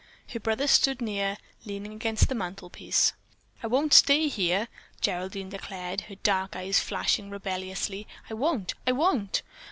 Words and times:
Her 0.33 0.39
brother 0.39 0.65
stood 0.65 0.99
near, 0.99 1.37
leaning 1.63 1.93
against 1.93 2.27
the 2.27 2.33
mantlepiece. 2.33 3.13
"I 3.61 3.67
won't 3.67 3.93
stay 3.93 4.29
here!" 4.29 4.67
Geraldine 4.99 5.49
declared, 5.49 6.01
her 6.09 6.15
dark 6.15 6.55
eyes 6.55 6.79
flashing 6.79 7.29
rebelliously. 7.29 8.07
"I 8.27 8.33
won't! 8.33 8.73
I 8.87 8.93
won't! 8.93 9.43